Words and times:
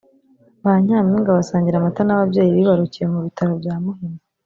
ba 0.63 0.73
Nyampinga 0.85 1.37
basangira 1.37 1.75
amata 1.77 2.01
n’ababyeyi 2.05 2.55
bibarukiye 2.55 3.05
mu 3.13 3.19
bitaro 3.25 3.53
bya 3.61 3.75
Muhima 3.83 4.19